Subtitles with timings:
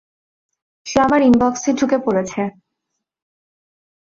[0.85, 2.41] সে আমার ইনবক্সে ঢুকে পড়েছে।